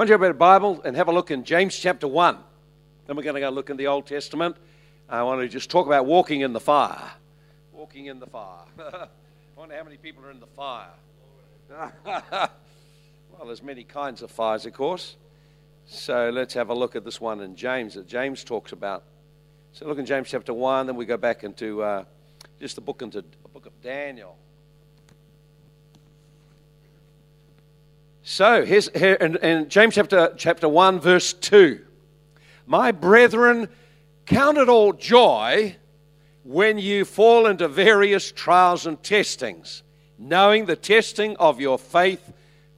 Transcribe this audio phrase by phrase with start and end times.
[0.00, 2.38] Why don't you open a Bible and have a look in James chapter 1?
[3.06, 4.56] Then we're going to go look in the Old Testament.
[5.10, 7.10] I want to just talk about walking in the fire.
[7.70, 8.62] Walking in the fire.
[8.78, 9.08] I
[9.56, 10.88] wonder how many people are in the fire.
[12.06, 12.48] well,
[13.44, 15.16] there's many kinds of fires, of course.
[15.84, 19.04] So let's have a look at this one in James that James talks about.
[19.74, 22.04] So look in James chapter 1, then we go back into uh,
[22.58, 24.38] just the book into the book of Daniel.
[28.22, 31.80] So here's here in, in James chapter chapter 1, verse 2.
[32.66, 33.68] My brethren,
[34.26, 35.76] count it all joy
[36.44, 39.82] when you fall into various trials and testings,
[40.18, 42.32] knowing the testing of your faith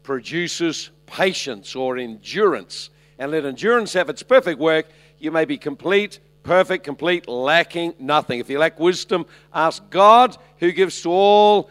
[0.04, 2.90] produces patience or endurance.
[3.18, 4.86] And let endurance have its perfect work,
[5.18, 8.38] you may be complete, perfect, complete, lacking nothing.
[8.38, 11.68] If you lack wisdom, ask God, who gives to all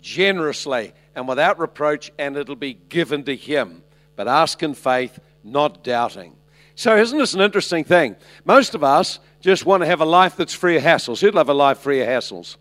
[0.00, 3.82] generously and without reproach, and it'll be given to him.
[4.16, 6.36] But ask in faith, not doubting.
[6.74, 8.16] So, isn't this an interesting thing?
[8.44, 11.20] Most of us just want to have a life that's free of hassles.
[11.20, 12.56] Who'd love a life free of hassles?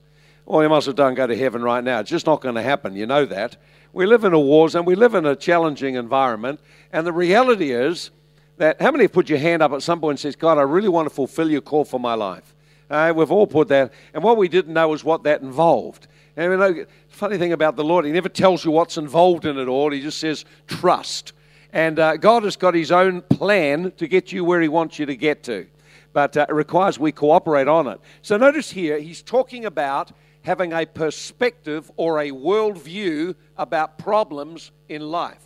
[0.46, 2.00] Well, you must have done go to heaven right now.
[2.00, 2.96] It's just not going to happen.
[2.96, 3.58] You know that.
[3.94, 6.62] We live in a war zone, we live in a challenging environment,
[6.94, 8.12] and the reality is
[8.58, 10.62] that how many have put your hand up at some point and says, God, I
[10.62, 12.56] really want to fulfill your call for my life?
[12.90, 16.08] Uh, we've all put that, and what we didn't know was what that involved.
[16.38, 19.58] And you know, funny thing about the Lord, He never tells you what's involved in
[19.58, 19.92] it all.
[19.92, 21.34] He just says, trust.
[21.74, 25.06] And uh, God has got His own plan to get you where He wants you
[25.06, 25.68] to get to.
[26.14, 28.00] But uh, it requires we cooperate on it.
[28.22, 30.12] So notice here, He's talking about
[30.44, 35.44] having a perspective or a worldview about problems in life.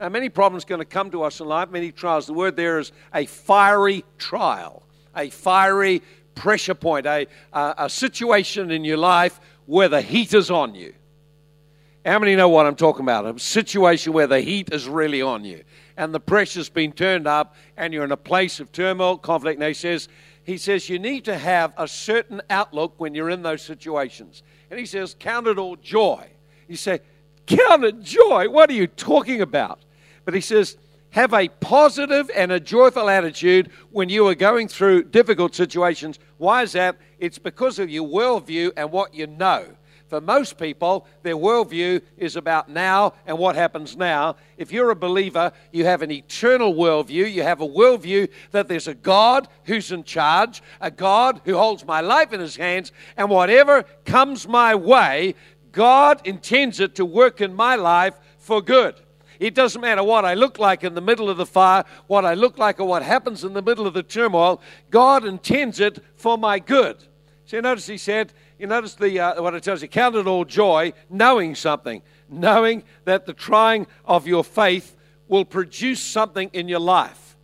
[0.00, 2.26] Now, many problems going to come to us in life, many trials.
[2.26, 4.82] The word there is a fiery trial,
[5.14, 6.02] a fiery
[6.34, 10.94] pressure point, a, a, a situation in your life where the heat is on you.
[12.04, 13.26] How many know what I'm talking about?
[13.26, 15.62] A situation where the heat is really on you
[15.96, 19.60] and the pressure's been turned up and you're in a place of turmoil, conflict.
[19.60, 20.08] And he says,
[20.44, 24.42] he says you need to have a certain outlook when you're in those situations.
[24.70, 26.28] And he says, count it all joy.
[26.66, 27.00] You say,
[27.46, 28.48] count it joy?
[28.48, 29.78] What are you talking about?
[30.24, 30.76] But he says,
[31.12, 36.18] have a positive and a joyful attitude when you are going through difficult situations.
[36.38, 36.96] Why is that?
[37.18, 39.66] It's because of your worldview and what you know.
[40.08, 44.36] For most people, their worldview is about now and what happens now.
[44.58, 47.32] If you're a believer, you have an eternal worldview.
[47.32, 51.86] You have a worldview that there's a God who's in charge, a God who holds
[51.86, 55.34] my life in his hands, and whatever comes my way,
[55.72, 58.94] God intends it to work in my life for good.
[59.40, 62.34] It doesn't matter what I look like in the middle of the fire, what I
[62.34, 64.60] look like, or what happens in the middle of the turmoil.
[64.90, 66.96] God intends it for my good.
[67.46, 70.44] So notice he said, you notice the, uh, what it tells you, count it all
[70.44, 74.96] joy, knowing something, knowing that the trying of your faith
[75.28, 77.36] will produce something in your life.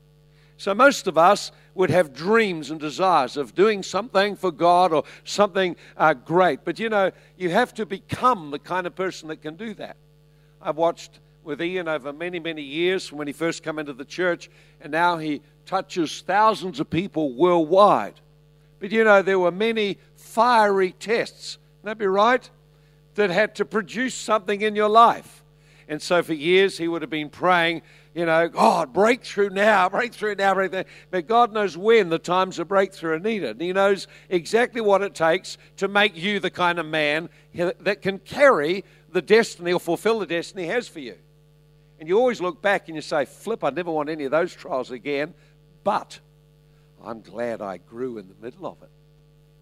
[0.56, 5.04] So most of us would have dreams and desires of doing something for God or
[5.22, 6.64] something uh, great.
[6.64, 9.96] But you know, you have to become the kind of person that can do that.
[10.60, 14.04] I've watched with Ian over many, many years from when he first came into the
[14.04, 14.50] church,
[14.80, 18.14] and now he touches thousands of people worldwide.
[18.80, 22.48] But you know, there were many fiery tests, that be right?
[23.14, 25.42] That had to produce something in your life.
[25.88, 27.82] And so for years he would have been praying,
[28.14, 30.84] you know, God, breakthrough now, breakthrough now, breakthrough.
[31.10, 33.50] But God knows when the times of breakthrough are needed.
[33.50, 38.02] And he knows exactly what it takes to make you the kind of man that
[38.02, 41.16] can carry the destiny or fulfill the destiny he has for you.
[41.98, 44.54] And you always look back and you say, Flip, I never want any of those
[44.54, 45.34] trials again.
[45.84, 46.20] But
[47.04, 48.90] I'm glad I grew in the middle of it.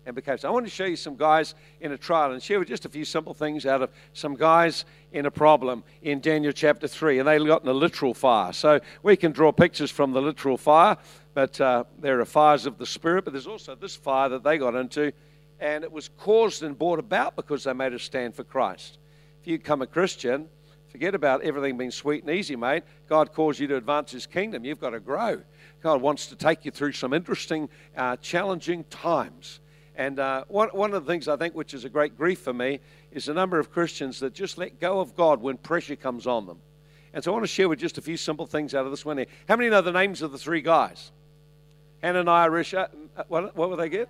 [0.07, 2.69] And because I want to show you some guys in a trial and share with
[2.69, 6.87] just a few simple things out of some guys in a problem in Daniel chapter
[6.87, 7.19] 3.
[7.19, 8.53] And they got in a literal fire.
[8.53, 10.97] So we can draw pictures from the literal fire,
[11.35, 13.25] but uh, there are fires of the Spirit.
[13.25, 15.13] But there's also this fire that they got into,
[15.59, 18.99] and it was caused and brought about because they made a stand for Christ.
[19.41, 20.49] If you become a Christian,
[20.97, 22.83] forget about everything being sweet and easy, mate.
[23.07, 24.65] God calls you to advance His kingdom.
[24.65, 25.43] You've got to grow.
[25.83, 27.69] God wants to take you through some interesting,
[27.99, 29.61] uh, challenging times.
[29.95, 32.55] And uh, one, one of the things I think which is a great grief for
[32.55, 32.81] me
[33.13, 36.47] is the number of Christians that just let go of God when pressure comes on
[36.47, 36.61] them.
[37.13, 39.05] And so I want to share with just a few simple things out of this
[39.05, 39.27] one here.
[39.47, 41.13] How many know the names of the three guys?
[42.03, 42.89] Hananiah, Risha,
[43.19, 44.09] uh, what, what will they get?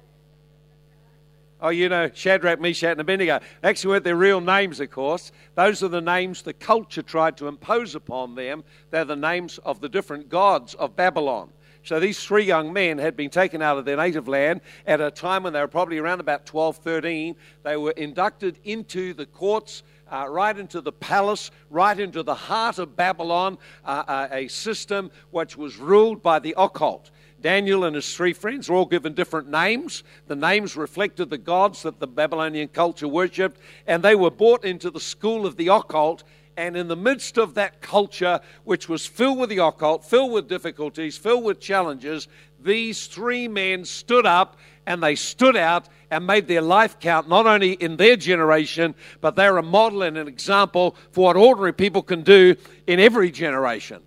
[1.60, 3.40] Oh, you know, Shadrach, Meshach, and Abednego.
[3.62, 5.32] Actually, weren't their real names, of course.
[5.54, 8.62] Those are the names the culture tried to impose upon them.
[8.90, 11.50] They're the names of the different gods of Babylon.
[11.82, 15.10] So these three young men had been taken out of their native land at a
[15.10, 17.36] time when they were probably around about 12, 13.
[17.62, 19.82] They were inducted into the courts.
[20.08, 25.10] Uh, right into the palace, right into the heart of Babylon, uh, uh, a system
[25.32, 27.10] which was ruled by the occult.
[27.40, 30.02] Daniel and his three friends were all given different names.
[30.26, 34.90] The names reflected the gods that the Babylonian culture worshipped, and they were brought into
[34.90, 36.24] the school of the occult
[36.56, 40.48] and in the midst of that culture, which was filled with the occult, filled with
[40.48, 42.28] difficulties, filled with challenges,
[42.60, 44.56] these three men stood up
[44.86, 49.36] and they stood out and made their life count, not only in their generation, but
[49.36, 52.54] they're a model and an example for what ordinary people can do
[52.86, 54.00] in every generation.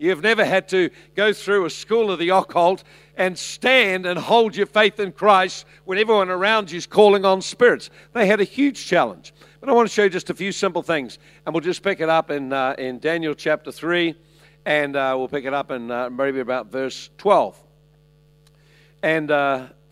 [0.00, 2.84] You've never had to go through a school of the occult
[3.18, 7.42] and stand and hold your faith in Christ when everyone around you is calling on
[7.42, 7.90] spirits.
[8.14, 9.34] They had a huge challenge.
[9.60, 12.00] But I want to show you just a few simple things, and we'll just pick
[12.00, 14.14] it up in, uh, in Daniel chapter 3,
[14.64, 17.62] and uh, we'll pick it up in uh, maybe about verse 12.
[19.02, 19.66] And uh,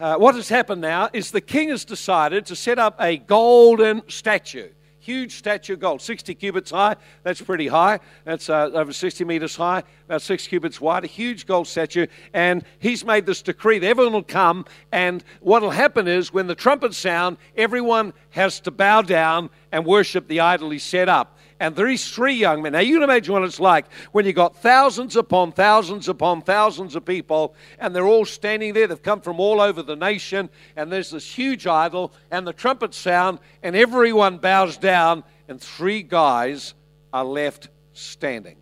[0.00, 4.08] uh, what has happened now is the king has decided to set up a golden
[4.08, 4.70] statue
[5.06, 6.96] huge statue of gold, 60 cubits high.
[7.22, 8.00] That's pretty high.
[8.24, 12.08] That's uh, over 60 meters high, about six cubits wide, a huge gold statue.
[12.34, 14.64] And he's made this decree that everyone will come.
[14.90, 19.86] And what will happen is when the trumpets sound, everyone has to bow down and
[19.86, 22.72] worship the idol he set up and these three young men.
[22.72, 26.96] Now, you can imagine what it's like when you've got thousands upon thousands upon thousands
[26.96, 28.86] of people, and they're all standing there.
[28.86, 32.96] They've come from all over the nation, and there's this huge idol, and the trumpets
[32.96, 36.74] sound, and everyone bows down, and three guys
[37.12, 38.56] are left standing.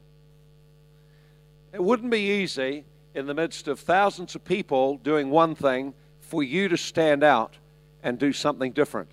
[1.72, 6.42] It wouldn't be easy in the midst of thousands of people doing one thing for
[6.42, 7.56] you to stand out
[8.02, 9.10] and do something different.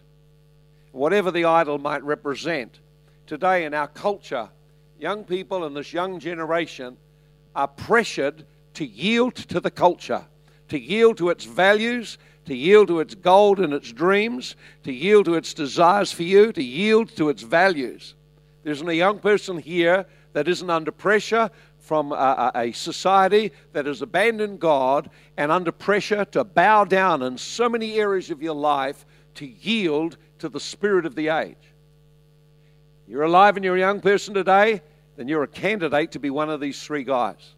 [0.91, 2.79] Whatever the idol might represent,
[3.27, 4.49] today in our culture,
[4.99, 6.97] young people in this young generation
[7.55, 8.45] are pressured
[8.75, 10.25] to yield to the culture,
[10.69, 15.25] to yield to its values, to yield to its gold and its dreams, to yield
[15.25, 18.15] to its desires for you, to yield to its values.
[18.63, 23.85] There isn't a young person here that isn't under pressure from a, a, society that
[23.85, 28.55] has abandoned God and under pressure to bow down in so many areas of your
[28.55, 31.70] life to yield to the spirit of the age
[33.11, 34.81] you're alive and you're a young person today,
[35.17, 37.55] then you're a candidate to be one of these three guys.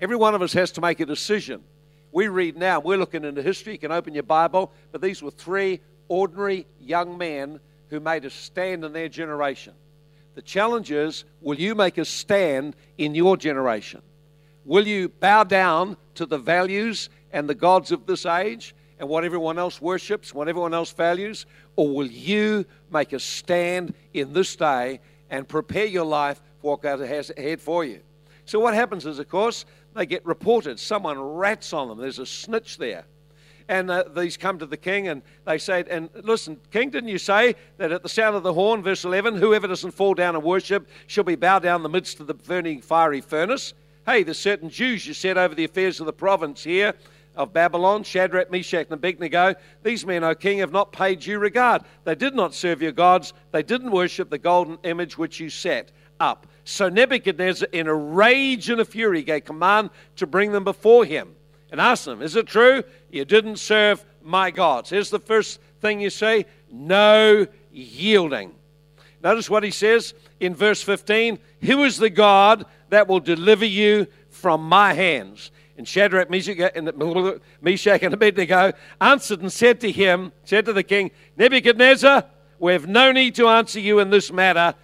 [0.00, 1.62] Every one of us has to make a decision.
[2.10, 5.30] We read now, we're looking into history, you can open your Bible, but these were
[5.30, 5.78] three
[6.08, 9.74] ordinary young men who made a stand in their generation.
[10.34, 14.02] The challenge is will you make a stand in your generation?
[14.64, 19.24] Will you bow down to the values and the gods of this age and what
[19.24, 21.44] everyone else worships, what everyone else values?
[21.74, 26.82] Or will you make a stand in this day and prepare your life for what
[26.82, 27.98] God has ahead for you?
[28.44, 29.64] So, what happens is, of course,
[29.96, 30.78] they get reported.
[30.78, 31.98] Someone rats on them.
[31.98, 33.04] There's a snitch there.
[33.66, 37.18] And uh, these come to the king and they say, And listen, king, didn't you
[37.18, 40.44] say that at the sound of the horn, verse 11, whoever doesn't fall down and
[40.44, 43.74] worship shall be bowed down in the midst of the burning fiery furnace?
[44.06, 46.94] Hey, there's certain Jews you set over the affairs of the province here
[47.34, 51.82] of Babylon, Shadrach, Meshach, and Abednego, these men, O king, have not paid you regard.
[52.04, 53.32] They did not serve your gods.
[53.52, 56.46] They didn't worship the golden image which you set up.
[56.64, 61.34] So Nebuchadnezzar, in a rage and a fury, gave command to bring them before him
[61.70, 64.90] and asked them, Is it true you didn't serve my gods?
[64.90, 68.52] Here's the first thing you say no yielding.
[69.22, 74.06] Notice what he says in verse 15 Who is the God that will deliver you
[74.30, 75.50] from my hands?
[75.76, 76.92] And Shadrach, Meshach, and,
[77.60, 82.24] Meshach, and Abednego answered and said to him, said to the king, Nebuchadnezzar,
[82.58, 84.74] we have no need to answer you in this matter.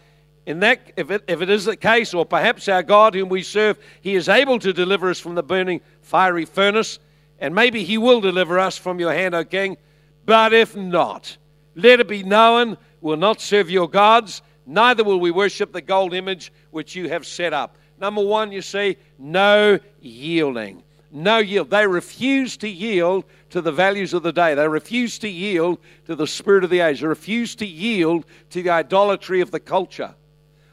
[0.46, 3.42] In that, if it, if it is the case, or perhaps our God whom we
[3.42, 6.98] serve, he is able to deliver us from the burning fiery furnace,
[7.38, 9.76] and maybe he will deliver us from your hand, O king.
[10.24, 11.36] But if not,
[11.74, 16.14] let it be known, we'll not serve your gods, neither will we worship the gold
[16.14, 17.76] image which you have set up.
[18.00, 20.82] Number one, you see, no yielding.
[21.10, 21.70] No yield.
[21.70, 24.54] They refuse to yield to the values of the day.
[24.54, 27.00] They refuse to yield to the spirit of the age.
[27.00, 30.14] They refuse to yield to the idolatry of the culture.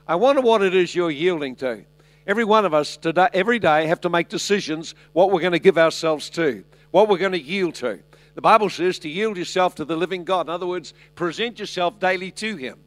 [0.07, 1.85] I wonder what it is you're yielding to.
[2.27, 5.59] Every one of us today, every day have to make decisions what we're going to
[5.59, 7.99] give ourselves to, what we're going to yield to.
[8.33, 10.47] The Bible says to yield yourself to the living God.
[10.47, 12.79] In other words, present yourself daily to Him.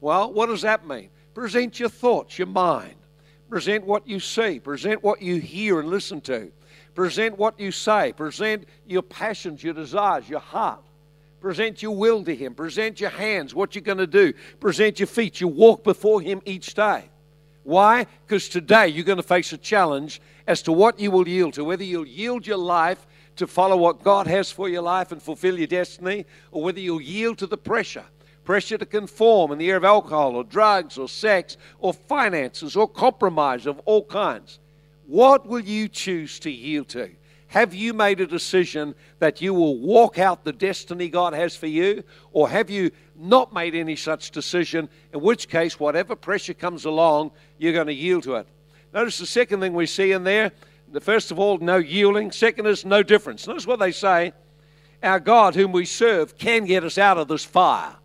[0.00, 1.08] Well, what does that mean?
[1.34, 2.96] Present your thoughts, your mind.
[3.50, 4.60] Present what you see.
[4.60, 6.52] Present what you hear and listen to.
[6.94, 8.12] Present what you say.
[8.12, 10.80] Present your passions, your desires, your heart.
[11.40, 12.54] Present your will to Him.
[12.54, 14.32] Present your hands, what you're going to do.
[14.60, 15.40] Present your feet.
[15.40, 17.04] You walk before Him each day.
[17.64, 18.06] Why?
[18.26, 21.64] Because today you're going to face a challenge as to what you will yield to,
[21.64, 25.58] whether you'll yield your life to follow what God has for your life and fulfill
[25.58, 28.04] your destiny, or whether you'll yield to the pressure
[28.44, 32.88] pressure to conform in the area of alcohol or drugs or sex or finances or
[32.88, 34.58] compromise of all kinds.
[35.06, 37.10] What will you choose to yield to?
[37.48, 41.66] Have you made a decision that you will walk out the destiny God has for
[41.66, 42.04] you?
[42.32, 47.32] Or have you not made any such decision, in which case, whatever pressure comes along,
[47.58, 48.46] you're going to yield to it?
[48.94, 50.52] Notice the second thing we see in there.
[50.92, 52.30] The first of all, no yielding.
[52.30, 53.46] Second is no difference.
[53.48, 54.32] Notice what they say.
[55.02, 57.96] Our God, whom we serve, can get us out of this fire.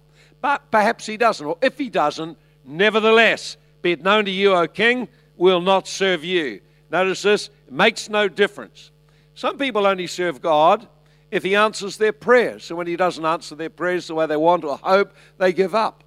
[0.45, 1.43] But perhaps he doesn't.
[1.43, 6.23] Or if he doesn't, nevertheless, be it known to you, O king, will not serve
[6.23, 6.61] you.
[6.91, 8.91] Notice this, it makes no difference.
[9.33, 10.87] Some people only serve God
[11.31, 12.63] if he answers their prayers.
[12.63, 15.73] So when he doesn't answer their prayers the way they want or hope, they give
[15.73, 16.03] up.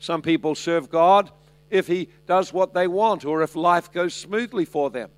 [0.00, 1.30] Some people serve God
[1.70, 5.08] if he does what they want or if life goes smoothly for them.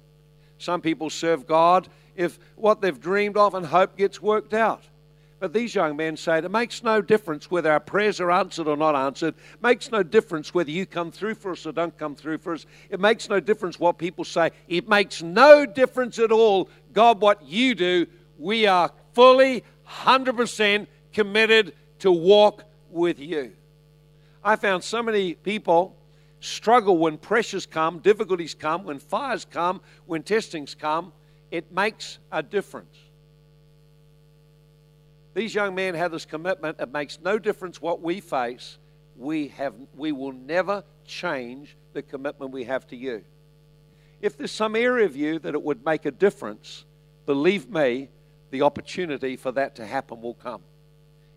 [0.59, 4.85] Some people serve God if what they've dreamed of and hope gets worked out.
[5.43, 8.77] But these young men say it makes no difference whether our prayers are answered or
[8.77, 9.35] not answered.
[9.55, 12.55] It makes no difference whether you come through for us or don't come through for
[12.55, 12.65] us.
[12.91, 14.53] It makes no difference what people say.
[14.69, 18.07] It makes no difference at all, God, what you do.
[18.39, 23.51] We are fully, 100% committed to walk with you.
[24.45, 25.97] I found so many people
[26.39, 31.13] struggle when pressures come, difficulties come, when fires come, when testings come.
[31.51, 32.97] It makes a difference.
[35.35, 36.79] These young men have this commitment.
[36.81, 38.79] It makes no difference what we face.
[39.17, 43.25] We, have, we will never change the commitment we have to you.
[44.21, 46.85] If there's some area of you that it would make a difference,
[47.27, 48.09] believe me,
[48.51, 50.63] the opportunity for that to happen will come.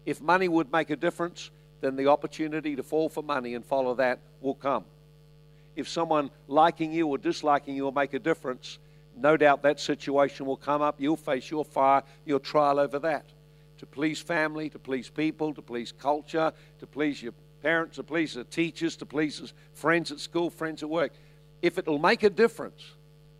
[0.06, 1.50] If money would make a difference,
[1.82, 4.86] then the opportunity to fall for money and follow that will come.
[5.76, 8.78] If someone liking you or disliking you will make a difference,
[9.18, 10.96] no doubt that situation will come up.
[11.00, 13.26] You'll face your fire, your trial over that
[13.80, 18.34] to please family, to please people, to please culture, to please your parents, to please
[18.34, 21.12] the teachers, to please friends at school, friends at work.
[21.62, 22.84] If it'll make a difference,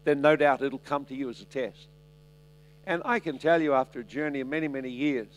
[0.04, 1.88] then no doubt it'll come to you as a test.
[2.86, 5.28] And I can tell you after a journey of many, many years,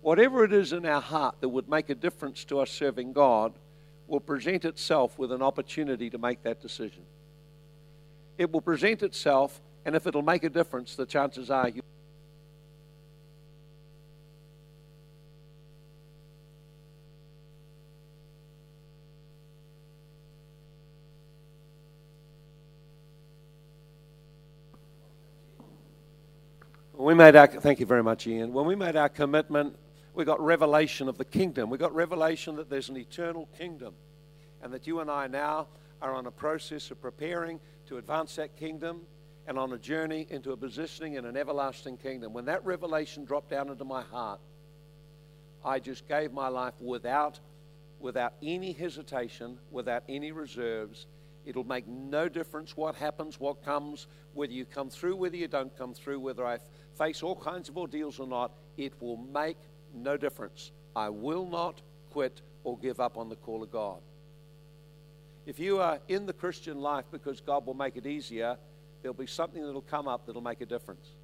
[0.00, 3.52] whatever it is in our heart that would make a difference to us serving God
[4.06, 7.02] will present itself with an opportunity to make that decision.
[8.38, 11.82] It will present itself, and if it'll make a difference, the chances are you
[26.98, 28.52] we made our, thank you very much, Ian.
[28.52, 29.76] When we made our commitment,
[30.14, 31.70] we got revelation of the kingdom.
[31.70, 33.94] We got revelation that there's an eternal kingdom
[34.62, 35.68] and that you and I now
[36.02, 39.02] are on a process of preparing to advance that kingdom
[39.46, 42.32] and on a journey into a positioning in an everlasting kingdom.
[42.32, 44.40] When that revelation dropped down into my heart,
[45.64, 47.38] I just gave my life without,
[48.00, 51.06] without any hesitation, without any reserves.
[51.46, 55.76] It'll make no difference what happens, what comes, whether you come through, whether you don't
[55.78, 56.58] come through, whether I
[56.98, 59.56] face all kinds of ordeals or not, it will make
[59.94, 60.72] no difference.
[60.94, 64.00] I will not quit or give up on the call of God.
[65.46, 68.58] If you are in the Christian life because God will make it easier,
[69.00, 71.14] there'll be something that'll come up that'll make a difference.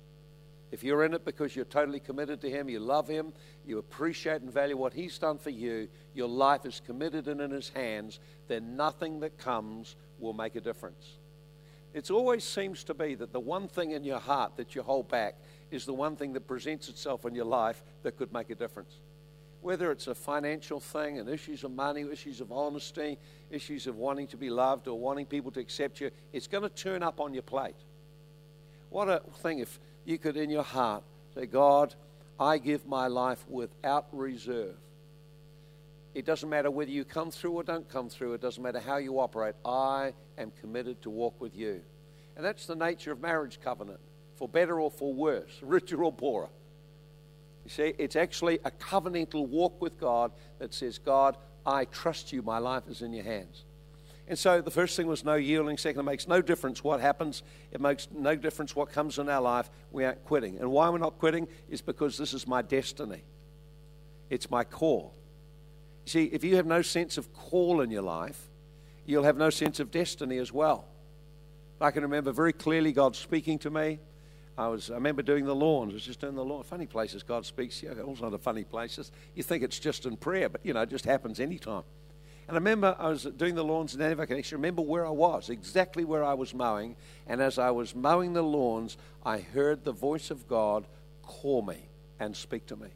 [0.71, 3.33] If you're in it because you're totally committed to Him, you love Him,
[3.67, 7.51] you appreciate and value what He's done for you, your life is committed and in
[7.51, 11.19] His hands, then nothing that comes will make a difference.
[11.93, 15.09] It always seems to be that the one thing in your heart that you hold
[15.09, 15.37] back
[15.75, 18.95] is the one thing that presents itself in your life that could make a difference.
[19.61, 23.19] Whether it's a financial thing and issues of money, issues of honesty,
[23.51, 26.69] issues of wanting to be loved or wanting people to accept you, it's going to
[26.69, 27.77] turn up on your plate.
[28.91, 31.03] What a thing if you could, in your heart,
[31.35, 31.95] say, God,
[32.39, 34.77] I give my life without reserve.
[36.15, 38.99] It doesn't matter whether you come through or don't come through, it doesn't matter how
[38.99, 39.55] you operate.
[39.65, 41.81] I am committed to walk with you.
[42.37, 44.01] And that's the nature of marriage covenant
[44.37, 46.49] for better or for worse, richer or poorer.
[47.65, 52.43] You see, it's actually a covenantal walk with God that says, God, I trust you,
[52.43, 53.65] my life is in your hands.
[54.27, 55.77] And so the first thing was no yielding.
[55.77, 57.43] Second, it makes no difference what happens.
[57.73, 59.69] It makes no difference what comes in our life.
[59.93, 60.59] We aren't quitting.
[60.59, 63.23] And why we're not quitting is because this is my destiny.
[64.31, 65.15] It's my call.
[66.07, 68.51] You see, if you have no sense of call in your life,
[69.05, 70.87] you'll have no sense of destiny as well.
[71.81, 74.01] I can remember very clearly God speaking to me.
[74.57, 75.93] I was I remember doing the lawns.
[75.93, 76.63] I was just doing the lawn.
[76.63, 77.83] Funny places God speaks.
[77.83, 79.11] Yeah, all sort of funny places.
[79.35, 81.85] You think it's just in prayer, but you know, it just happens anytime.
[82.47, 85.07] And I remember I was doing the lawns in Nanny I can actually remember where
[85.07, 86.95] I was, exactly where I was mowing.
[87.27, 90.85] And as I was mowing the lawns, I heard the voice of God
[91.23, 91.89] call me
[92.21, 92.89] and speak to me.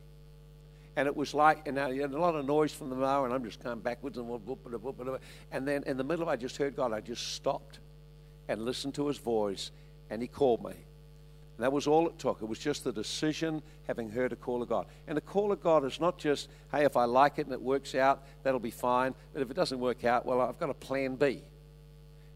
[0.97, 3.33] And it was like, and you had a lot of noise from the mower, and
[3.33, 5.21] I'm just going backwards and whoop, whoop, whoop, whoop,
[5.53, 6.93] and then in the middle I just heard God.
[6.93, 7.79] I just stopped
[8.49, 9.71] and listened to His voice,
[10.11, 10.75] and He called me.
[11.59, 12.41] And that was all it took.
[12.41, 14.87] It was just the decision, having heard a call of God.
[15.09, 17.61] And a call of God is not just, hey, if I like it and it
[17.61, 19.13] works out, that'll be fine.
[19.33, 21.43] But if it doesn't work out, well, I've got a plan B.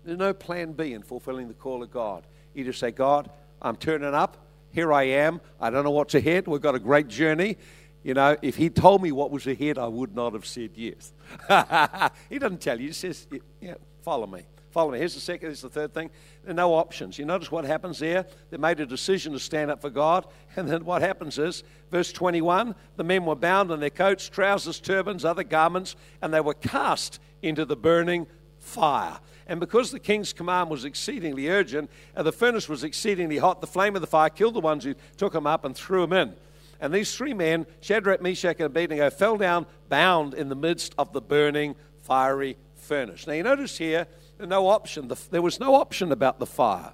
[0.04, 2.26] There's no plan B in fulfilling the call of God.
[2.52, 3.30] You just say, God,
[3.62, 4.44] I'm turning up.
[4.72, 5.40] Here I am.
[5.60, 6.48] I don't know what's ahead.
[6.48, 7.58] We've got a great journey.
[8.02, 11.12] You know, if he told me what was ahead, I would not have said yes.
[12.28, 12.88] he doesn't tell you.
[12.88, 13.28] He says,
[13.60, 14.42] yeah, follow me.
[14.72, 14.98] Follow me.
[14.98, 16.10] Here's the second, here's the third thing.
[16.42, 17.18] There are no options.
[17.18, 18.24] You notice what happens there?
[18.50, 20.26] They made a decision to stand up for God.
[20.56, 24.80] And then what happens is, verse 21 the men were bound in their coats, trousers,
[24.80, 28.26] turbans, other garments, and they were cast into the burning
[28.58, 29.18] fire.
[29.46, 33.66] And because the king's command was exceedingly urgent, and the furnace was exceedingly hot, the
[33.66, 36.34] flame of the fire killed the ones who took them up and threw them in.
[36.80, 41.12] And these three men, Shadrach, Meshach, and Abednego, fell down bound in the midst of
[41.12, 43.26] the burning fiery furnace.
[43.26, 44.06] Now you notice here,
[44.38, 45.10] no option.
[45.30, 46.92] There was no option about the fire.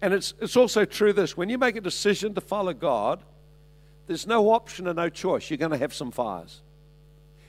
[0.00, 3.22] And it's, it's also true this when you make a decision to follow God,
[4.06, 5.48] there's no option and no choice.
[5.48, 6.60] You're going to have some fires.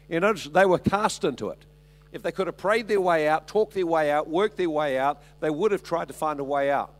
[0.07, 1.65] You notice they were cast into it.
[2.11, 4.99] If they could have prayed their way out, talked their way out, worked their way
[4.99, 6.93] out, they would have tried to find a way out.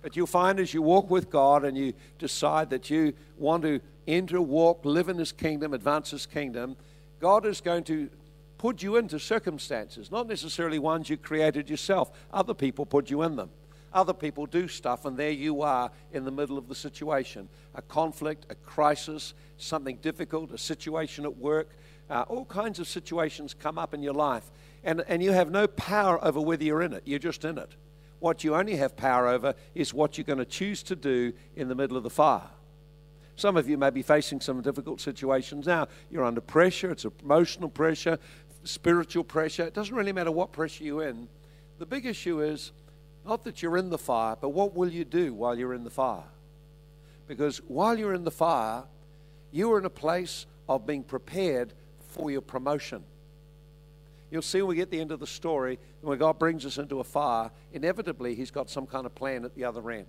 [0.00, 3.80] But you'll find as you walk with God and you decide that you want to
[4.08, 6.76] enter, walk, live in His kingdom, advance His kingdom,
[7.20, 8.08] God is going to
[8.60, 12.10] put you into circumstances, not necessarily ones you created yourself.
[12.30, 13.48] Other people put you in them.
[13.90, 17.80] Other people do stuff, and there you are in the middle of the situation a
[17.80, 21.70] conflict, a crisis, something difficult, a situation at work.
[22.10, 24.50] Uh, all kinds of situations come up in your life,
[24.84, 27.70] and, and you have no power over whether you're in it, you're just in it.
[28.18, 31.68] What you only have power over is what you're going to choose to do in
[31.68, 32.50] the middle of the fire.
[33.40, 35.88] Some of you may be facing some difficult situations now.
[36.10, 38.18] You're under pressure, it's emotional pressure,
[38.64, 39.64] spiritual pressure.
[39.64, 41.28] It doesn't really matter what pressure you're in.
[41.78, 42.72] The big issue is
[43.24, 45.90] not that you're in the fire, but what will you do while you're in the
[45.90, 46.24] fire?
[47.26, 48.84] Because while you're in the fire,
[49.52, 51.72] you are in a place of being prepared
[52.08, 53.02] for your promotion.
[54.30, 57.00] You'll see when we get the end of the story, when God brings us into
[57.00, 60.06] a fire, inevitably He's got some kind of plan at the other end.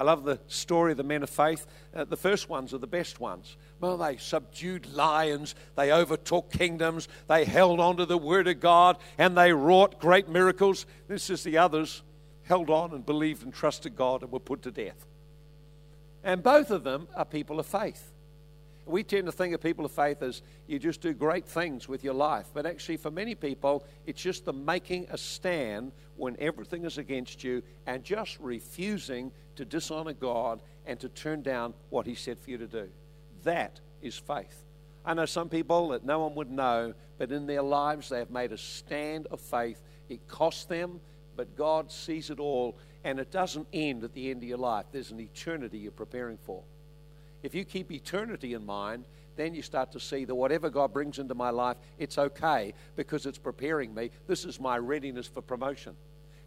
[0.00, 1.66] I love the story of the men of faith.
[1.94, 3.58] Uh, the first ones are the best ones.
[3.80, 8.96] Well, they subdued lions, they overtook kingdoms, they held on to the word of God,
[9.18, 10.86] and they wrought great miracles.
[11.06, 12.02] This is the others
[12.44, 15.06] held on and believed and trusted God and were put to death.
[16.24, 18.10] And both of them are people of faith.
[18.86, 22.02] We tend to think of people of faith as you just do great things with
[22.02, 22.46] your life.
[22.52, 27.44] But actually, for many people, it's just the making a stand when everything is against
[27.44, 32.50] you and just refusing to dishonor God and to turn down what He said for
[32.50, 32.88] you to do.
[33.44, 34.64] That is faith.
[35.04, 38.30] I know some people that no one would know, but in their lives they have
[38.30, 39.80] made a stand of faith.
[40.08, 41.00] It costs them,
[41.36, 44.86] but God sees it all, and it doesn't end at the end of your life.
[44.92, 46.62] There's an eternity you're preparing for.
[47.42, 49.04] If you keep eternity in mind,
[49.36, 53.26] then you start to see that whatever God brings into my life, it's okay because
[53.26, 54.10] it's preparing me.
[54.26, 55.96] This is my readiness for promotion.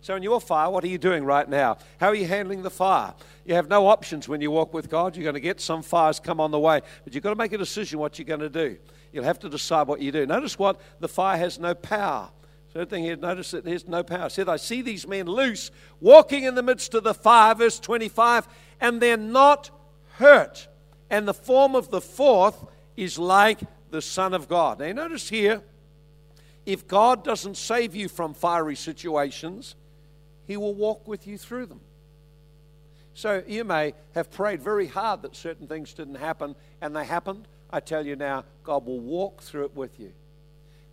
[0.01, 1.77] So, in your fire, what are you doing right now?
[1.97, 3.13] How are you handling the fire?
[3.45, 5.15] You have no options when you walk with God.
[5.15, 7.53] You're going to get some fires come on the way, but you've got to make
[7.53, 8.77] a decision what you're going to do.
[9.13, 10.25] You'll have to decide what you do.
[10.25, 12.29] Notice what the fire has no power.
[12.73, 14.25] Third thing here, notice that there's no power.
[14.25, 17.79] It said, I see these men loose, walking in the midst of the fire, verse
[17.79, 18.47] 25,
[18.81, 19.71] and they're not
[20.15, 20.67] hurt
[21.13, 22.65] and the form of the fourth
[22.97, 23.59] is like
[23.91, 24.79] the Son of God.
[24.79, 25.61] Now, notice here,
[26.65, 29.75] if God doesn't save you from fiery situations,
[30.47, 31.81] He will walk with you through them.
[33.13, 37.47] So you may have prayed very hard that certain things didn't happen, and they happened.
[37.69, 40.13] I tell you now, God will walk through it with you.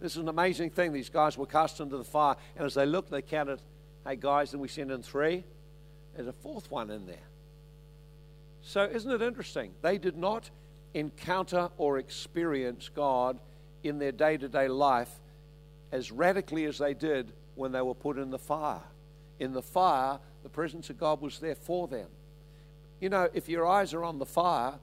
[0.00, 0.92] This is an amazing thing.
[0.92, 3.62] These guys were cast into the fire, and as they looked, they counted,
[4.06, 5.44] hey guys, and we sent in three.
[6.14, 7.29] There's a fourth one in there.
[8.62, 9.72] So, isn't it interesting?
[9.82, 10.50] They did not
[10.94, 13.38] encounter or experience God
[13.82, 15.20] in their day to day life
[15.92, 18.82] as radically as they did when they were put in the fire.
[19.38, 22.08] In the fire, the presence of God was there for them.
[23.00, 24.74] You know, if your eyes are on the fire,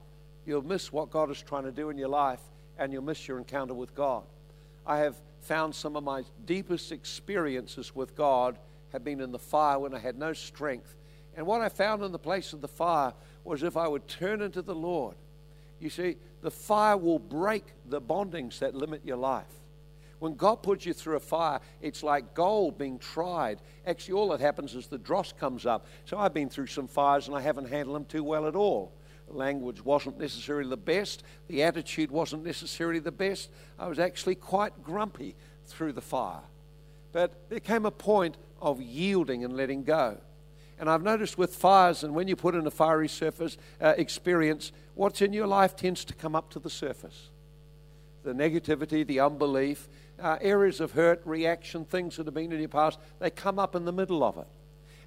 [0.44, 2.40] you'll miss what God is trying to do in your life
[2.78, 4.24] and you'll miss your encounter with God.
[4.86, 8.58] I have found some of my deepest experiences with God
[8.92, 10.94] have been in the fire when I had no strength.
[11.38, 14.42] And what I found in the place of the fire was if I would turn
[14.42, 15.14] into the Lord.
[15.78, 19.46] You see, the fire will break the bondings that limit your life.
[20.18, 23.60] When God puts you through a fire, it's like gold being tried.
[23.86, 25.86] Actually, all that happens is the dross comes up.
[26.06, 28.90] So I've been through some fires and I haven't handled them too well at all.
[29.28, 33.48] Language wasn't necessarily the best, the attitude wasn't necessarily the best.
[33.78, 36.42] I was actually quite grumpy through the fire.
[37.12, 40.18] But there came a point of yielding and letting go.
[40.78, 44.72] And I've noticed with fires, and when you put in a fiery surface uh, experience,
[44.94, 47.30] what's in your life tends to come up to the surface.
[48.22, 49.88] The negativity, the unbelief,
[50.20, 53.74] uh, areas of hurt, reaction, things that have been in your past, they come up
[53.74, 54.46] in the middle of it.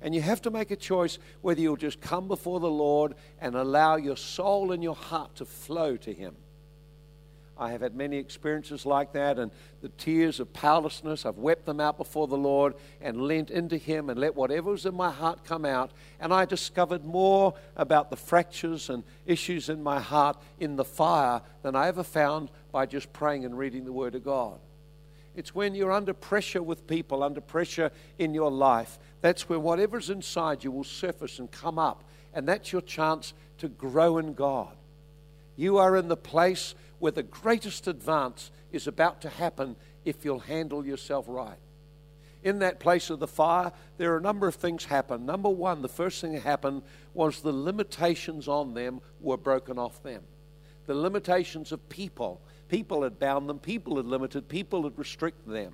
[0.01, 3.55] And you have to make a choice whether you'll just come before the Lord and
[3.55, 6.35] allow your soul and your heart to flow to Him
[7.61, 9.51] I have had many experiences like that, and
[9.83, 14.09] the tears of powerlessness, I've wept them out before the Lord and leant into Him
[14.09, 15.91] and let whatever was in my heart come out.
[16.19, 21.43] And I discovered more about the fractures and issues in my heart in the fire
[21.61, 24.57] than I ever found by just praying and reading the Word of God.
[25.35, 30.09] It's when you're under pressure with people, under pressure in your life, that's when whatever's
[30.09, 32.03] inside you will surface and come up.
[32.33, 34.75] And that's your chance to grow in God.
[35.55, 40.37] You are in the place where the greatest advance is about to happen if you'll
[40.37, 41.57] handle yourself right.
[42.43, 45.25] In that place of the fire, there are a number of things happen.
[45.25, 46.83] Number one, the first thing that happened
[47.15, 50.21] was the limitations on them were broken off them.
[50.85, 52.39] The limitations of people.
[52.69, 55.73] People had bound them, people had limited, people had restricted them.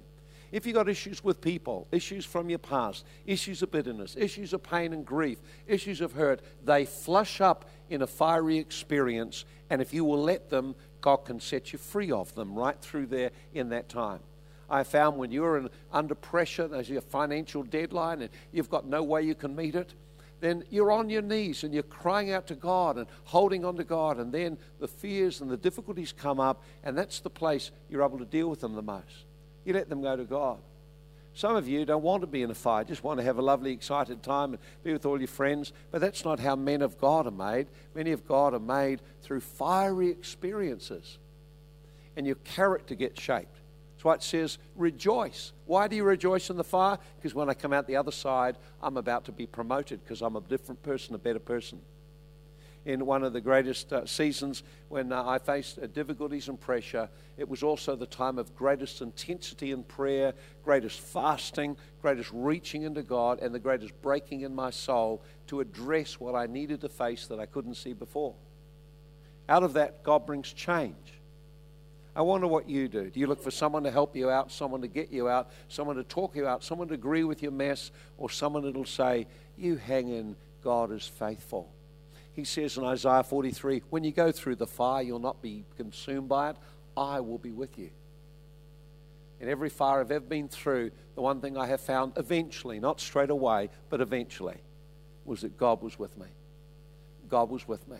[0.51, 4.63] If you've got issues with people, issues from your past, issues of bitterness, issues of
[4.63, 9.45] pain and grief, issues of hurt, they flush up in a fiery experience.
[9.69, 13.07] And if you will let them, God can set you free of them right through
[13.07, 14.19] there in that time.
[14.69, 19.03] I found when you're in, under pressure, there's a financial deadline, and you've got no
[19.03, 19.93] way you can meet it,
[20.39, 23.83] then you're on your knees and you're crying out to God and holding on to
[23.83, 28.03] God, and then the fears and the difficulties come up, and that's the place you're
[28.03, 29.26] able to deal with them the most.
[29.67, 30.59] You let them go to God.
[31.33, 33.41] Some of you don't want to be in a fire, just want to have a
[33.41, 35.73] lovely, excited time and be with all your friends.
[35.91, 37.67] But that's not how men of God are made.
[37.93, 41.17] Many of God are made through fiery experiences.
[42.15, 43.57] And your character gets shaped.
[43.95, 45.51] That's why it says, rejoice.
[45.65, 46.97] Why do you rejoice in the fire?
[47.17, 50.37] Because when I come out the other side, I'm about to be promoted because I'm
[50.37, 51.81] a different person, a better person
[52.85, 57.09] in one of the greatest uh, seasons when uh, I faced uh, difficulties and pressure.
[57.37, 63.03] It was also the time of greatest intensity in prayer, greatest fasting, greatest reaching into
[63.03, 67.27] God, and the greatest breaking in my soul to address what I needed to face
[67.27, 68.35] that I couldn't see before.
[69.49, 70.95] Out of that, God brings change.
[72.15, 73.11] I wonder what you do.
[73.11, 75.97] Do you look for someone to help you out, someone to get you out, someone
[75.97, 79.75] to talk you out, someone to agree with your mess, or someone that'll say, You
[79.75, 81.69] hang in, God is faithful?
[82.37, 86.29] He says in Isaiah 43 when you go through the fire, you'll not be consumed
[86.29, 86.57] by it.
[86.95, 87.89] I will be with you.
[89.39, 92.99] In every fire I've ever been through, the one thing I have found eventually, not
[92.99, 94.57] straight away, but eventually,
[95.25, 96.27] was that God was with me.
[97.27, 97.97] God was with me.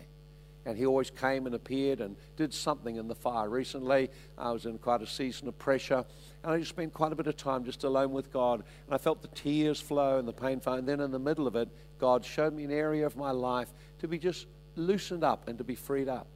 [0.66, 3.48] And He always came and appeared and did something in the fire.
[3.48, 6.04] Recently, I was in quite a season of pressure,
[6.42, 8.62] and I just spent quite a bit of time just alone with God.
[8.86, 10.74] And I felt the tears flow and the pain flow.
[10.74, 11.68] And then in the middle of it,
[11.98, 15.64] God showed me an area of my life to be just loosened up and to
[15.64, 16.26] be freed up.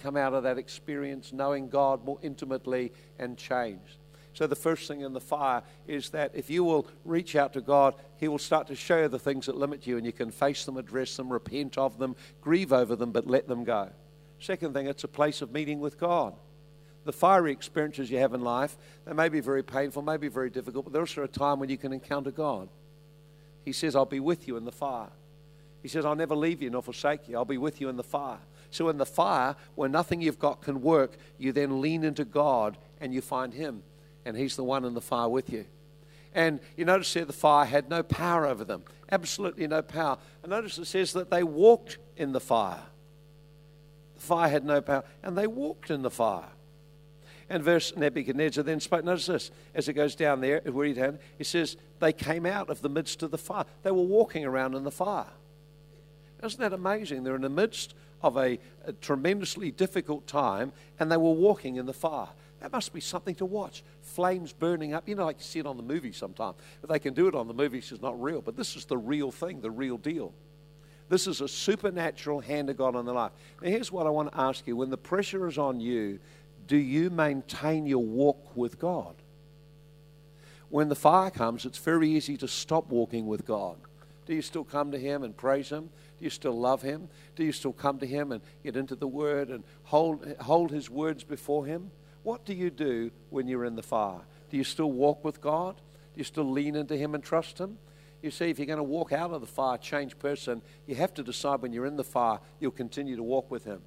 [0.00, 4.03] Come out of that experience knowing God more intimately and changed.
[4.34, 7.60] So, the first thing in the fire is that if you will reach out to
[7.60, 10.32] God, He will start to show you the things that limit you, and you can
[10.32, 13.90] face them, address them, repent of them, grieve over them, but let them go.
[14.40, 16.34] Second thing, it's a place of meeting with God.
[17.04, 20.50] The fiery experiences you have in life, they may be very painful, may be very
[20.50, 22.68] difficult, but there's also a time when you can encounter God.
[23.64, 25.10] He says, I'll be with you in the fire.
[25.82, 27.36] He says, I'll never leave you nor forsake you.
[27.36, 28.40] I'll be with you in the fire.
[28.70, 32.76] So, in the fire, where nothing you've got can work, you then lean into God
[33.00, 33.82] and you find Him.
[34.24, 35.66] And He's the one in the fire with you.
[36.34, 38.82] And you notice here the fire had no power over them.
[39.10, 40.18] Absolutely no power.
[40.42, 42.82] And notice it says that they walked in the fire.
[44.14, 45.04] The fire had no power.
[45.22, 46.48] And they walked in the fire.
[47.48, 49.04] And verse Nebuchadnezzar then spoke.
[49.04, 52.80] Notice this as it goes down there, read down, it says, They came out of
[52.80, 53.66] the midst of the fire.
[53.82, 55.26] They were walking around in the fire.
[56.42, 57.22] Isn't that amazing?
[57.22, 61.86] They're in the midst of a, a, tremendously difficult time and they were walking in
[61.86, 62.28] the fire.
[62.64, 63.84] That must be something to watch.
[64.00, 65.06] Flames burning up.
[65.06, 66.56] You know, like you see it on the movie sometimes.
[66.82, 68.40] If they can do it on the movies, it's not real.
[68.40, 70.32] But this is the real thing, the real deal.
[71.10, 73.32] This is a supernatural hand of God on their life.
[73.60, 76.20] Now, here's what I want to ask you when the pressure is on you,
[76.66, 79.14] do you maintain your walk with God?
[80.70, 83.76] When the fire comes, it's very easy to stop walking with God.
[84.24, 85.90] Do you still come to Him and praise Him?
[86.18, 87.10] Do you still love Him?
[87.36, 90.88] Do you still come to Him and get into the Word and hold, hold His
[90.88, 91.90] words before Him?
[92.24, 94.22] What do you do when you're in the fire?
[94.50, 95.76] Do you still walk with God?
[95.76, 97.78] Do you still lean into Him and trust Him?
[98.22, 101.12] You see, if you're going to walk out of the fire, change person, you have
[101.14, 103.82] to decide when you're in the fire, you'll continue to walk with Him.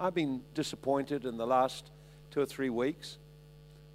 [0.00, 1.90] I've been disappointed in the last
[2.30, 3.18] two or three weeks.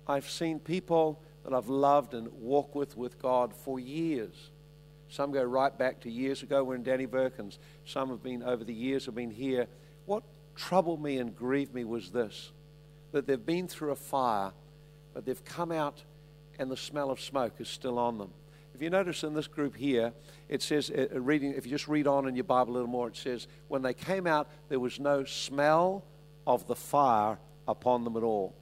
[0.08, 4.52] I've seen people that I've loved and walked with with God for years.
[5.10, 7.58] Some go right back to years ago when Danny Birkins.
[7.86, 9.68] Some have been over the years, have been here.
[10.06, 10.24] What
[10.56, 12.52] troubled me and grieved me was this
[13.14, 14.52] that they've been through a fire,
[15.14, 16.04] but they've come out
[16.60, 18.32] and the smell of smoke is still on them.
[18.76, 20.14] If you notice in this group here,
[20.50, 22.90] it says, uh, uh, reading, if you just read on in your Bible a little
[22.90, 26.04] more, it says, when they came out, there was no smell
[26.46, 28.56] of the fire upon them at all.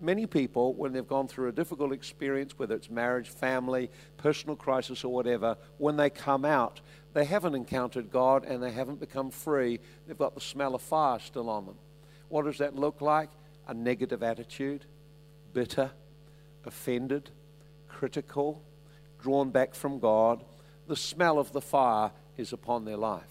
[0.00, 5.04] Many people, when they've gone through a difficult experience, whether it's marriage, family, personal crisis,
[5.04, 6.80] or whatever, when they come out,
[7.14, 9.80] they haven't encountered God and they haven't become free.
[10.06, 11.76] They've got the smell of fire still on them.
[12.28, 13.30] What does that look like?
[13.66, 14.84] A negative attitude,
[15.52, 15.90] bitter,
[16.64, 17.30] offended,
[17.88, 18.62] critical,
[19.20, 20.44] drawn back from God.
[20.86, 23.24] The smell of the fire is upon their life.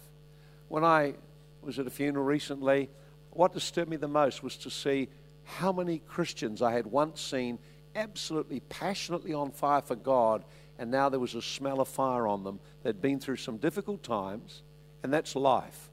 [0.68, 1.14] When I
[1.62, 2.90] was at a funeral recently,
[3.32, 5.10] what disturbed me the most was to see
[5.44, 7.60] how many Christians I had once seen
[7.96, 10.44] absolutely passionately on fire for God,
[10.78, 12.60] and now there was a smell of fire on them.
[12.84, 14.64] They'd been through some difficult times,
[15.04, 15.90] and that's life.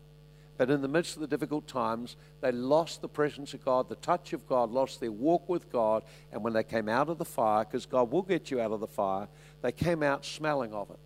[0.62, 3.96] But in the midst of the difficult times, they lost the presence of God, the
[3.96, 6.04] touch of God, lost their walk with God.
[6.30, 8.78] And when they came out of the fire, because God will get you out of
[8.78, 9.26] the fire,
[9.60, 11.00] they came out smelling of it.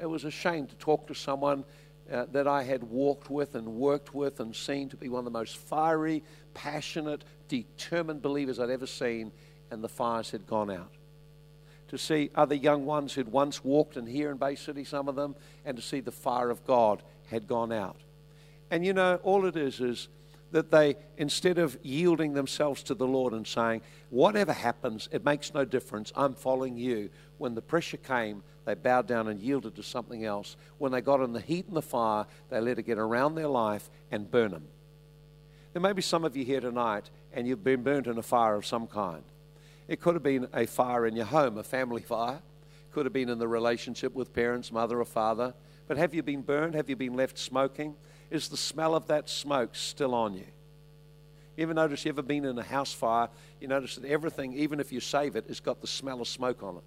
[0.00, 1.64] It was a shame to talk to someone
[2.10, 5.24] uh, that I had walked with and worked with and seen to be one of
[5.26, 6.22] the most fiery,
[6.54, 9.30] passionate, determined believers I'd ever seen,
[9.70, 10.94] and the fires had gone out.
[11.88, 15.16] To see other young ones who'd once walked in here in Bay City, some of
[15.16, 18.00] them, and to see the fire of God had gone out.
[18.70, 20.08] And you know, all it is is
[20.52, 25.52] that they, instead of yielding themselves to the Lord and saying, Whatever happens, it makes
[25.52, 27.10] no difference, I'm following you.
[27.38, 30.56] When the pressure came, they bowed down and yielded to something else.
[30.78, 33.48] When they got in the heat and the fire, they let it get around their
[33.48, 34.68] life and burn them.
[35.72, 38.54] There may be some of you here tonight and you've been burnt in a fire
[38.54, 39.24] of some kind.
[39.88, 42.40] It could have been a fire in your home, a family fire.
[42.92, 45.52] Could have been in the relationship with parents, mother or father.
[45.88, 46.76] But have you been burned?
[46.76, 47.96] Have you been left smoking?
[48.34, 50.46] Is the smell of that smoke still on you?
[51.56, 53.28] You ever notice you ever been in a house fire?
[53.60, 56.64] You notice that everything, even if you save it, has got the smell of smoke
[56.64, 56.82] on it.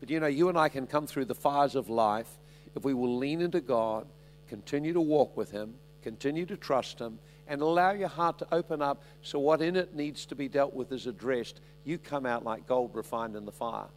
[0.00, 2.28] But you know, you and I can come through the fires of life
[2.76, 4.06] if we will lean into God,
[4.48, 8.82] continue to walk with Him, continue to trust Him, and allow your heart to open
[8.82, 11.62] up so what in it needs to be dealt with is addressed.
[11.86, 13.88] You come out like gold refined in the fire.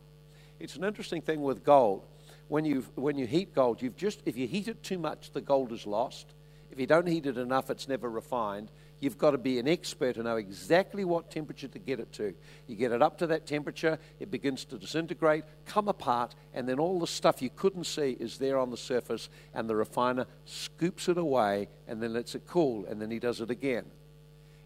[0.62, 2.04] It's an interesting thing with gold.
[2.52, 5.40] When you, when you heat gold, you've just, if you heat it too much, the
[5.40, 6.34] gold is lost.
[6.70, 8.70] If you don't heat it enough, it's never refined.
[9.00, 12.34] You've got to be an expert to know exactly what temperature to get it to.
[12.68, 16.78] You get it up to that temperature, it begins to disintegrate, come apart, and then
[16.78, 21.08] all the stuff you couldn't see is there on the surface, and the refiner scoops
[21.08, 23.86] it away and then lets it cool, and then he does it again.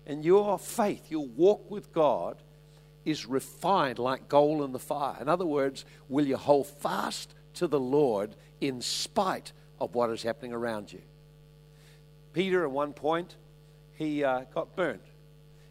[0.08, 2.38] And your faith, your walk with God,
[3.06, 5.18] is refined like gold in the fire.
[5.22, 10.24] In other words, will you hold fast to the Lord in spite of what is
[10.24, 11.02] happening around you?
[12.34, 13.36] Peter, at one point,
[13.96, 15.02] he uh, got burnt.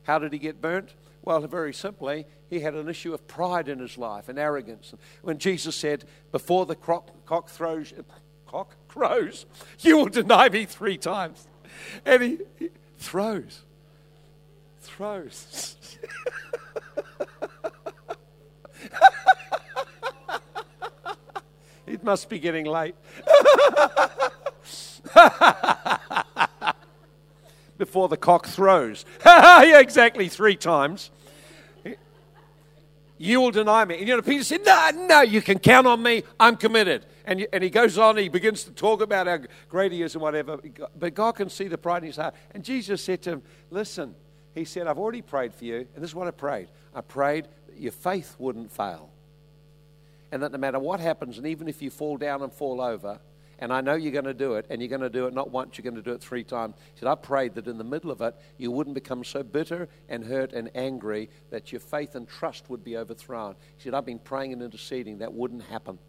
[0.05, 0.95] How did he get burnt?
[1.23, 4.95] Well, very simply, he had an issue of pride in his life and arrogance.
[5.23, 7.93] When Jesus said, Before the cock, cock throws,
[8.47, 9.47] cock crows,
[9.81, 11.47] you will deny me three times.
[12.05, 13.63] And he, he throws,
[14.81, 15.77] throws.
[22.05, 22.95] it must be getting late.
[27.79, 29.07] before the cock throws.
[29.27, 31.11] yeah, exactly, three times.
[33.17, 33.97] You will deny me.
[34.01, 36.25] And you know, Peter said, No, no, you can count on me.
[36.39, 37.07] I'm committed.
[37.25, 39.39] And, and he goes on, he begins to talk about how
[39.71, 40.59] great he is and whatever.
[40.99, 42.35] But God can see the pride in his heart.
[42.51, 44.15] And Jesus said to him, Listen,
[44.55, 45.87] he said, I've already prayed for you.
[45.95, 49.14] And this is what I prayed I prayed that your faith wouldn't fail.
[50.35, 53.21] And that no matter what happens, and even if you fall down and fall over,
[53.61, 55.53] and I know you're going to do it, and you're going to do it not
[55.53, 56.75] once, you're going to do it three times.
[56.93, 59.89] He said, I prayed that in the middle of it, you wouldn't become so bitter
[60.09, 63.55] and hurt and angry that your faith and trust would be overthrown.
[63.77, 65.19] He said, I've been praying and interceding.
[65.19, 66.01] That wouldn't happen.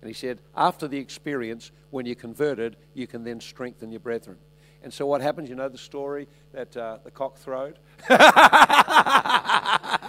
[0.00, 4.38] And he said, after the experience, when you're converted, you can then strengthen your brethren.
[4.82, 5.50] And so what happens?
[5.50, 7.78] You know the story that uh, the cock throwed?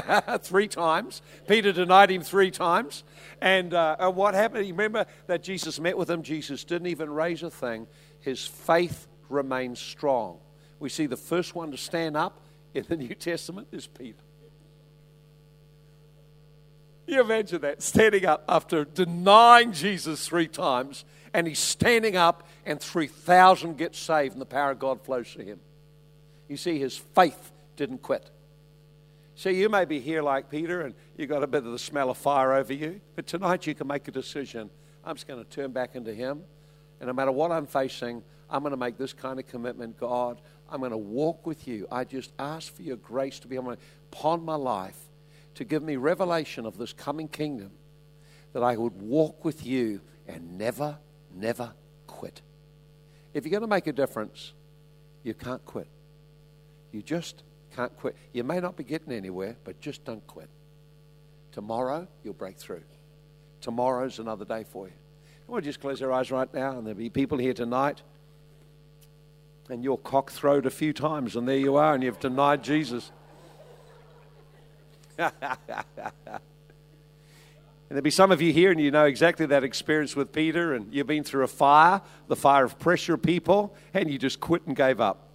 [0.40, 1.22] three times.
[1.46, 3.04] Peter denied him three times.
[3.40, 4.66] And, uh, and what happened?
[4.66, 6.22] You remember that Jesus met with him?
[6.22, 7.86] Jesus didn't even raise a thing.
[8.20, 10.38] His faith remained strong.
[10.78, 12.40] we see the first one to stand up
[12.74, 14.22] in the New Testament is Peter.
[17.06, 22.80] You imagine that, standing up after denying Jesus three times, and he's standing up, and
[22.80, 25.60] 3,000 get saved, and the power of God flows through him.
[26.48, 28.30] You see, his faith didn't quit.
[29.34, 32.10] So you may be here like Peter, and you got a bit of the smell
[32.10, 34.70] of fire over you, but tonight you can make a decision.
[35.04, 36.42] I'm just going to turn back into him,
[37.00, 39.98] and no matter what I'm facing, I'm going to make this kind of commitment.
[39.98, 41.86] God, I'm going to walk with you.
[41.90, 44.98] I just ask for your grace to be upon my life
[45.54, 47.70] to give me revelation of this coming kingdom,
[48.52, 50.98] that I would walk with you and never,
[51.34, 51.72] never
[52.06, 52.42] quit.
[53.34, 54.52] If you're going to make a difference,
[55.22, 55.88] you can't quit.
[56.90, 57.42] You just
[57.74, 58.16] can't quit.
[58.32, 60.48] You may not be getting anywhere, but just don't quit.
[61.52, 62.82] Tomorrow, you'll break through.
[63.60, 64.94] Tomorrow's another day for you.
[65.46, 68.02] We'll just close our eyes right now, and there'll be people here tonight.
[69.68, 73.12] And you're cock a few times, and there you are, and you've denied Jesus.
[75.18, 75.30] and
[77.88, 80.92] there'll be some of you here, and you know exactly that experience with Peter, and
[80.92, 84.74] you've been through a fire, the fire of pressure people, and you just quit and
[84.74, 85.31] gave up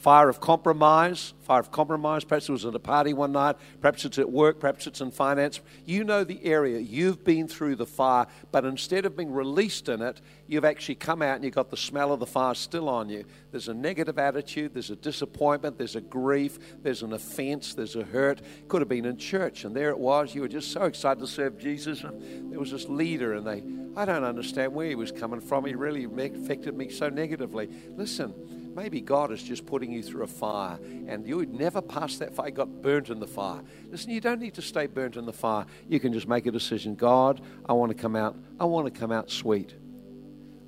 [0.00, 2.24] fire of compromise, fire of compromise.
[2.24, 5.10] Perhaps it was at a party one night, perhaps it's at work, perhaps it's in
[5.10, 5.60] finance.
[5.84, 6.78] You know the area.
[6.78, 11.20] You've been through the fire, but instead of being released in it, you've actually come
[11.20, 13.26] out and you've got the smell of the fire still on you.
[13.50, 18.04] There's a negative attitude, there's a disappointment, there's a grief, there's an offense, there's a
[18.04, 18.40] hurt.
[18.68, 20.34] Could have been in church, and there it was.
[20.34, 23.62] You were just so excited to serve Jesus, there was this leader, and they,
[24.00, 25.66] I don't understand where he was coming from.
[25.66, 27.68] He really affected me so negatively.
[27.96, 28.32] Listen,
[28.74, 30.78] Maybe God is just putting you through a fire
[31.08, 32.48] and you would never pass that fire.
[32.48, 33.62] You got burnt in the fire.
[33.90, 35.66] Listen, you don't need to stay burnt in the fire.
[35.88, 36.94] You can just make a decision.
[36.94, 38.36] God, I want to come out.
[38.60, 39.74] I want to come out sweet.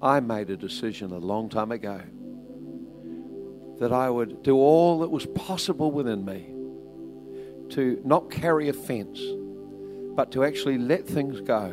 [0.00, 2.00] I made a decision a long time ago
[3.78, 6.48] that I would do all that was possible within me
[7.74, 9.20] to not carry offense,
[10.14, 11.66] but to actually let things go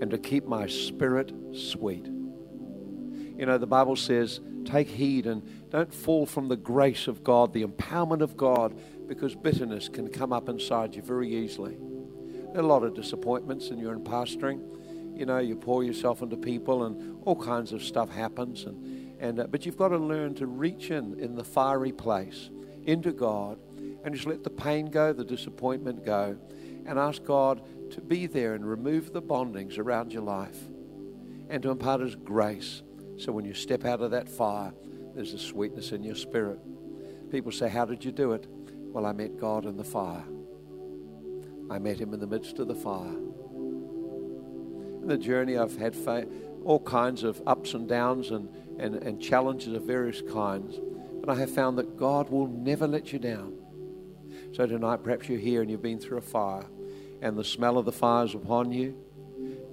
[0.00, 2.04] and to keep my spirit sweet.
[2.04, 7.52] You know, the Bible says Take heed and don't fall from the grace of God,
[7.52, 8.76] the empowerment of God,
[9.06, 11.76] because bitterness can come up inside you very easily.
[12.52, 14.60] There are a lot of disappointments, and you're in pastoring.
[15.16, 18.64] You know, you pour yourself into people, and all kinds of stuff happens.
[18.64, 22.50] And, and uh, but you've got to learn to reach in in the fiery place
[22.84, 23.58] into God,
[24.04, 26.36] and just let the pain go, the disappointment go,
[26.86, 30.58] and ask God to be there and remove the bondings around your life,
[31.48, 32.82] and to impart His grace
[33.18, 34.72] so when you step out of that fire,
[35.14, 36.58] there's a sweetness in your spirit.
[37.30, 38.46] People say, How did you do it?
[38.92, 40.24] Well, I met God in the fire.
[41.70, 43.16] I met Him in the midst of the fire.
[45.02, 45.96] In the journey, I've had
[46.64, 48.48] all kinds of ups and downs and,
[48.78, 50.78] and, and challenges of various kinds.
[51.20, 53.54] But I have found that God will never let you down.
[54.52, 56.66] So tonight, perhaps you're here and you've been through a fire,
[57.22, 58.96] and the smell of the fire is upon you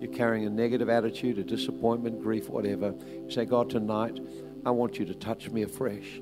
[0.03, 4.19] you're carrying a negative attitude, a disappointment, grief, whatever, you say, God, tonight,
[4.65, 6.21] I want you to touch me afresh.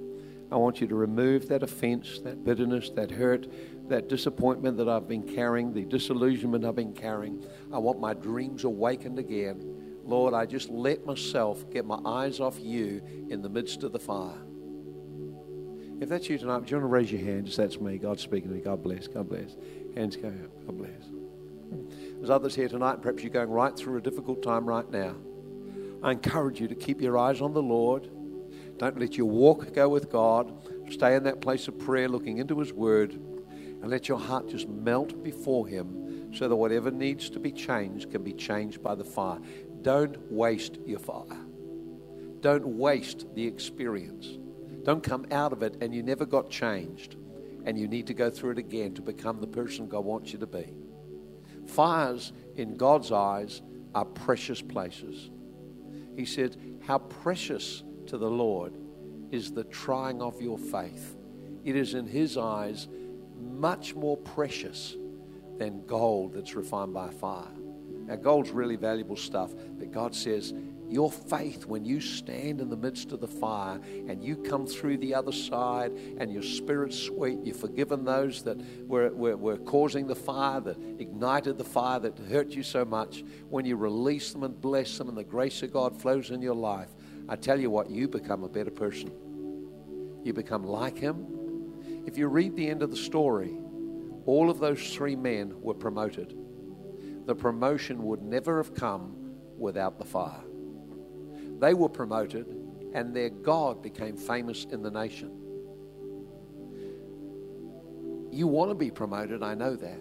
[0.52, 3.48] I want you to remove that offense, that bitterness, that hurt,
[3.90, 7.44] that disappointment that I've been carrying, the disillusionment I've been carrying.
[7.74, 10.00] I want my dreams awakened again.
[10.04, 14.00] Lord, I just let myself get my eyes off you in the midst of the
[14.00, 14.46] fire.
[16.00, 17.46] If that's you tonight, do you want to raise your hand?
[17.46, 17.98] Just that's me.
[17.98, 18.62] God's speaking to me.
[18.62, 19.08] God bless.
[19.08, 19.56] God bless.
[19.96, 20.66] Hands go up.
[20.66, 21.21] God bless.
[21.72, 25.16] There's others here tonight, perhaps you're going right through a difficult time right now.
[26.04, 28.10] I encourage you to keep your eyes on the Lord.
[28.78, 30.52] Don't let your walk go with God.
[30.92, 34.68] Stay in that place of prayer, looking into His Word, and let your heart just
[34.68, 39.04] melt before Him so that whatever needs to be changed can be changed by the
[39.04, 39.40] fire.
[39.82, 41.46] Don't waste your fire.
[42.42, 44.38] Don't waste the experience.
[44.84, 47.16] Don't come out of it and you never got changed
[47.66, 50.40] and you need to go through it again to become the person God wants you
[50.40, 50.74] to be.
[51.72, 53.62] Fires, in God's eyes,
[53.96, 55.30] are precious places.
[56.16, 58.78] He said, How precious to the Lord
[59.32, 61.16] is the trying of your faith.
[61.64, 62.90] It is in His eyes
[63.40, 64.98] much more precious
[65.58, 67.48] than gold that's refined by fire.
[68.06, 70.54] Now, gold's really valuable stuff, but God says,
[70.92, 74.98] your faith, when you stand in the midst of the fire and you come through
[74.98, 78.58] the other side and your spirit's sweet, you've forgiven those that
[78.88, 83.24] were, were, were causing the fire, that ignited the fire, that hurt you so much,
[83.50, 86.56] when you release them and bless them and the grace of God flows in your
[86.56, 86.90] life,
[87.30, 89.12] I tell you what, you become a better person.
[90.24, 91.26] You become like Him.
[92.06, 93.58] If you read the end of the story,
[94.26, 96.38] all of those three men were promoted.
[97.26, 99.16] The promotion would never have come
[99.58, 100.44] without the fire.
[101.62, 102.48] They were promoted
[102.94, 105.32] and their God became famous in the nation.
[108.32, 110.00] You want to be promoted, I know that.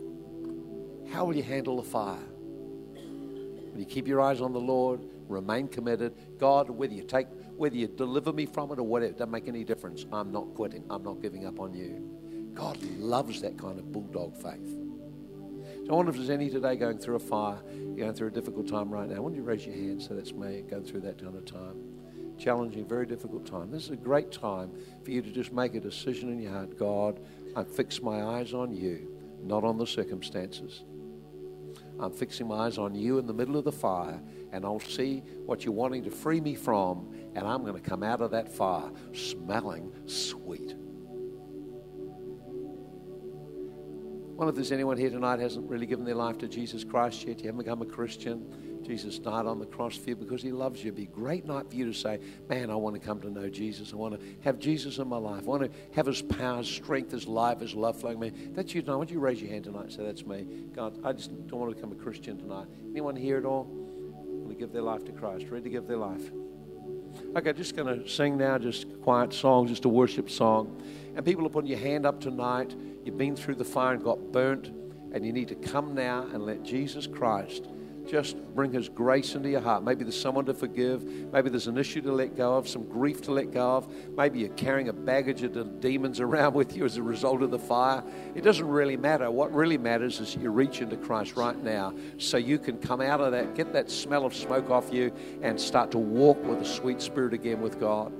[1.12, 2.16] How will you handle the fire?
[2.94, 6.14] Will you keep your eyes on the Lord, remain committed?
[6.38, 9.46] God, whether you take, whether you deliver me from it or whatever, it doesn't make
[9.46, 10.06] any difference.
[10.12, 10.84] I'm not quitting.
[10.88, 12.52] I'm not giving up on you.
[12.54, 14.79] God loves that kind of bulldog faith.
[15.91, 17.59] I wonder if there's any today going through a fire,
[17.97, 19.16] going through a difficult time right now.
[19.16, 21.82] Don't you raise your hand so that's me going through that kind of time?
[22.38, 23.72] Challenging, very difficult time.
[23.72, 24.70] This is a great time
[25.03, 26.78] for you to just make a decision in your heart.
[26.78, 27.18] God,
[27.57, 29.12] I fix my eyes on you,
[29.43, 30.84] not on the circumstances.
[31.99, 34.22] I'm fixing my eyes on you in the middle of the fire,
[34.53, 38.05] and I'll see what you're wanting to free me from, and I'm going to come
[38.05, 40.76] out of that fire smelling sweet.
[44.41, 47.41] Wonder if there's anyone here tonight hasn't really given their life to Jesus Christ yet.
[47.41, 48.80] You haven't become a Christian.
[48.82, 50.86] Jesus died on the cross for you because he loves you.
[50.88, 53.30] It'd be a great night for you to say, Man, I want to come to
[53.30, 53.93] know Jesus.
[53.93, 55.43] I want to have Jesus in my life.
[55.43, 58.32] I want to have his power, his strength, his life, his love flowing me.
[58.53, 58.97] That's you tonight.
[58.97, 60.47] Would you raise your hand tonight and say, That's me?
[60.74, 62.68] God, I just don't want to become a Christian tonight.
[62.93, 63.64] Anyone here at all?
[63.64, 65.49] Want to give their life to Christ?
[65.51, 66.30] Ready to give their life?
[67.36, 70.82] Okay, just going to sing now, just quiet song, just a worship song.
[71.14, 72.74] And people are putting your hand up tonight.
[73.04, 74.68] You've been through the fire and got burnt,
[75.12, 77.66] and you need to come now and let Jesus Christ
[78.09, 79.82] just bring His grace into your heart.
[79.82, 81.05] Maybe there's someone to forgive.
[81.32, 83.88] Maybe there's an issue to let go of, some grief to let go of.
[84.16, 87.59] Maybe you're carrying a baggage of demons around with you as a result of the
[87.59, 88.03] fire.
[88.34, 89.30] It doesn't really matter.
[89.30, 93.20] What really matters is you reach into Christ right now so you can come out
[93.20, 96.64] of that, get that smell of smoke off you, and start to walk with a
[96.64, 98.12] sweet spirit again with God.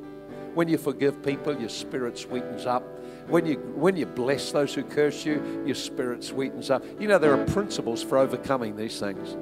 [0.55, 2.83] When you forgive people, your spirit sweetens up.
[3.29, 6.85] When you, when you bless those who curse you, your spirit sweetens up.
[6.99, 9.37] You know, there are principles for overcoming these things.